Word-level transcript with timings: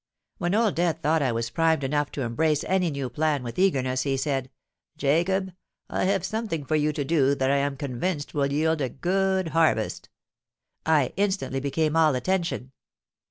When 0.39 0.55
Old 0.55 0.73
Death 0.73 1.01
thought 1.03 1.21
I 1.21 1.31
was 1.31 1.51
primed 1.51 1.83
enough 1.83 2.09
to 2.13 2.23
embrace 2.23 2.63
any 2.63 2.89
new 2.89 3.07
plan 3.07 3.43
with 3.43 3.59
eagerness, 3.59 4.01
he 4.01 4.17
said, 4.17 4.49
'Jacob, 4.97 5.53
I 5.91 6.05
have 6.05 6.25
something 6.25 6.65
for 6.65 6.75
you 6.75 6.91
to 6.91 7.05
do 7.05 7.35
that 7.35 7.51
I 7.51 7.57
am 7.57 7.77
convinced 7.77 8.33
will 8.33 8.51
yield 8.51 8.81
a 8.81 8.89
good 8.89 9.49
harvest.'—I 9.49 11.13
instantly 11.17 11.59
became 11.59 11.95
all 11.95 12.15
attention. 12.15 12.71